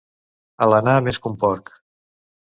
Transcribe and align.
Alenar 0.65 0.95
més 1.07 1.19
que 1.25 1.29
un 1.31 1.35
porc. 1.43 1.69